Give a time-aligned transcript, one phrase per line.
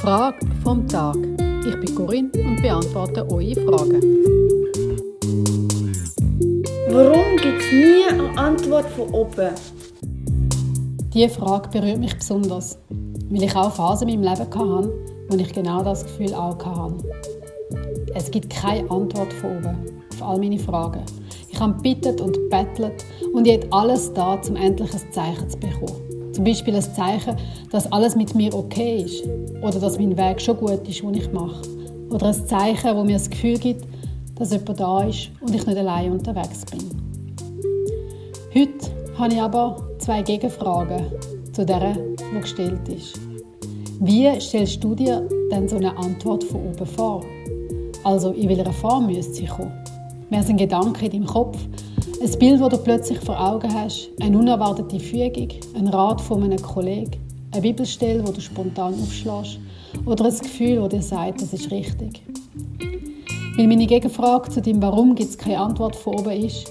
[0.00, 1.16] Frage vom Tag.
[1.66, 4.00] Ich bin Corinne und beantworte eure Fragen.
[6.90, 9.50] Warum gibt es nie eine Antwort von oben?
[11.12, 12.78] Diese Frage berührt mich besonders,
[13.28, 14.92] weil ich auch Phasen in meinem Leben hatte,
[15.28, 16.94] wo ich genau das Gefühl auch hatte.
[18.14, 19.76] Es gibt keine Antwort von oben
[20.12, 21.02] auf all meine Fragen.
[21.48, 26.15] Ich habe bittet und bettelt und ich alles da, um endlich ein Zeichen zu bekommen.
[26.36, 27.34] Zum Beispiel ein Zeichen,
[27.72, 29.24] dass alles mit mir okay ist
[29.62, 31.62] oder dass mein Weg schon gut ist, den ich mache.
[32.10, 33.86] Oder ein Zeichen, wo mir das Gefühl gibt,
[34.34, 36.84] dass jemand da ist und ich nicht allein unterwegs bin.
[38.54, 41.06] Heute habe ich aber zwei Gegenfragen
[41.54, 43.18] zu der, die gestellt ist.
[44.00, 47.24] Wie stellst du dir denn so eine Antwort von oben vor?
[48.04, 49.72] Also in welcher Form müsste sie kommen?
[50.28, 51.56] Wäre es ein Gedanke in deinem Kopf,
[52.20, 56.60] ein Bild, das du plötzlich vor Augen hast, eine unerwartete Fügung, ein Rat von einem
[56.60, 57.20] Kollegen,
[57.52, 59.58] eine Bibelstelle, wo du spontan aufschlägst
[60.04, 62.22] oder ein Gefühl, das dir sagt, das ist richtig.
[63.56, 66.70] Weil meine Gegenfrage zu dem Warum gibt es keine Antwort von oben ist,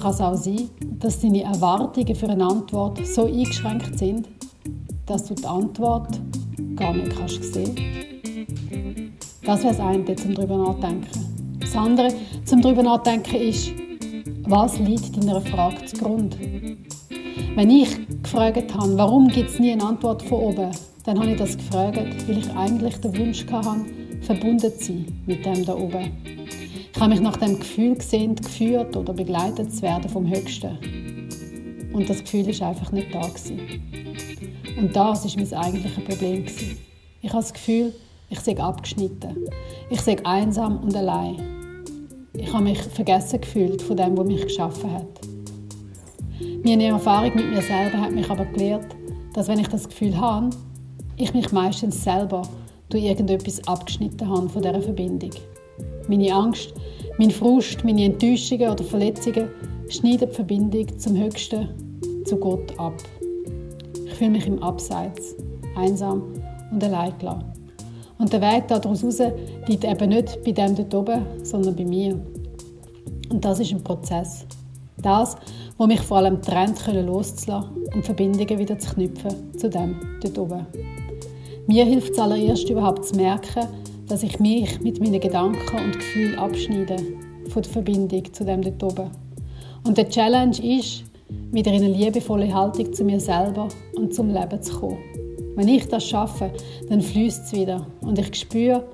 [0.00, 0.68] kann es auch sein,
[0.98, 4.28] dass deine Erwartungen für eine Antwort so eingeschränkt sind,
[5.06, 6.20] dass du die Antwort
[6.76, 7.74] gar nicht kannst sehen
[9.44, 11.08] Das wäre das eine, zum darüber nachdenken.
[11.60, 12.08] Das andere,
[12.44, 13.72] zum darüber nachdenken, ist,
[14.46, 16.36] was liegt deiner Frage zugrunde?
[17.54, 20.70] Wenn ich gefragt habe, warum gibt es nie eine Antwort von oben,
[21.04, 23.84] dann habe ich das gefragt, weil ich eigentlich den Wunsch hatte,
[24.20, 26.12] verbunden zu sein mit dem da oben.
[26.94, 30.78] Ich habe mich nach dem Gefühl gesehnt, geführt oder begleitet zu werden vom Höchsten.
[31.92, 33.60] Und das Gefühl ist einfach nicht da gewesen.
[34.76, 36.78] Und das ist mein eigentliches Problem gewesen.
[37.22, 37.94] Ich habe das Gefühl,
[38.30, 39.48] ich sei abgeschnitten.
[39.90, 41.63] Ich sei einsam und allein.
[42.36, 45.06] Ich habe mich vergessen gefühlt von dem, was mich geschaffen hat.
[46.64, 48.86] Meine Erfahrung mit mir selber hat mich aber gelehrt,
[49.34, 50.50] dass wenn ich das Gefühl habe,
[51.16, 52.42] ich mich meistens selber
[52.88, 55.30] durch irgendetwas abgeschnitten habe von dieser Verbindung.
[56.08, 56.74] Meine Angst,
[57.18, 59.48] mein Frust, meine Enttäuschungen oder Verletzungen
[59.88, 61.68] schneiden die Verbindung zum Höchsten,
[62.24, 62.94] zu Gott ab.
[64.06, 65.36] Ich fühle mich im Abseits,
[65.76, 66.22] einsam
[66.72, 67.63] und allein gelassen.
[68.24, 69.18] Und der Weg daraus raus
[69.66, 72.18] liegt eben nicht bei dem dort oben, sondern bei mir.
[73.28, 74.46] Und das ist ein Prozess.
[74.96, 75.36] Das,
[75.76, 80.66] wo mich vor allem trennt, loszulassen und Verbindungen wieder zu knüpfen zu dem dort oben.
[81.66, 83.68] Mir hilft es allererst überhaupt zu merken,
[84.08, 86.96] dass ich mich mit meinen Gedanken und Gefühlen abschneide
[87.50, 89.10] von der Verbindung zu dem dort oben.
[89.86, 91.04] Und der Challenge ist,
[91.52, 95.13] wieder in eine liebevolle Haltung zu mir selber und zum Leben zu kommen.
[95.56, 96.50] Wenn ich das schaffe,
[96.88, 98.84] dann fließt es wieder und ich spüre,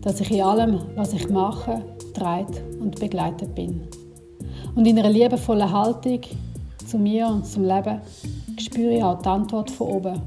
[0.00, 1.82] dass ich in allem, was ich mache,
[2.14, 3.82] dreit und begleitet bin.
[4.74, 6.20] Und in einer liebevollen Haltung
[6.86, 8.00] zu mir und zum Leben
[8.58, 10.22] spüre ich auch die Antwort von oben.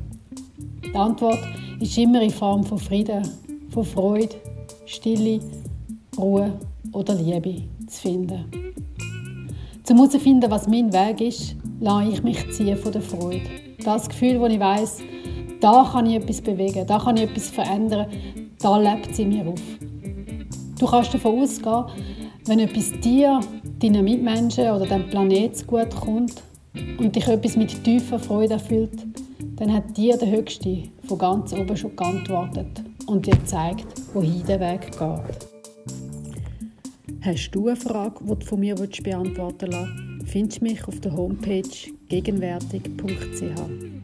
[0.85, 1.39] Die Antwort
[1.79, 3.27] ist immer in Form von Frieden,
[3.69, 4.35] von Freude,
[4.85, 5.39] Stille,
[6.17, 6.53] Ruhe
[6.91, 8.45] oder Liebe zu finden.
[9.83, 13.41] Zum herauszufinden, was mein Weg ist, lasse ich mich ziehen von der Freude.
[13.83, 14.99] Das Gefühl, wo ich weiß,
[15.59, 18.07] da kann ich etwas bewegen, da kann ich etwas verändern,
[18.59, 19.61] da lebt sie mir auf.
[20.79, 21.85] Du kannst davon ausgehen,
[22.45, 23.41] wenn etwas dir,
[23.79, 26.41] deinen Mitmenschen oder dem Planet gut kommt
[26.97, 29.05] und dich etwas mit tiefer Freude erfüllt,
[29.57, 34.59] dann hat dir der Höchste von ganz oben schon geantwortet und dir gezeigt, wohin der
[34.59, 35.49] Weg geht.
[37.21, 41.11] Hast du eine Frage, die du von mir beantworten willst, findest du mich auf der
[41.11, 41.63] Homepage
[42.07, 43.98] gegenwärtig.ch.